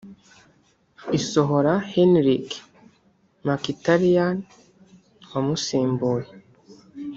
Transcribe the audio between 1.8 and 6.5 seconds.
Henrikh Mkhitaryan wamusimbuye